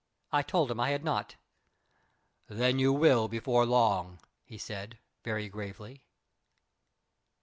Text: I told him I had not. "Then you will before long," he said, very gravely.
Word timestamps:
I 0.31 0.41
told 0.41 0.71
him 0.71 0.79
I 0.79 0.89
had 0.89 1.03
not. 1.03 1.35
"Then 2.47 2.79
you 2.79 2.91
will 2.91 3.27
before 3.27 3.67
long," 3.67 4.19
he 4.43 4.57
said, 4.57 4.97
very 5.23 5.47
gravely. 5.47 6.01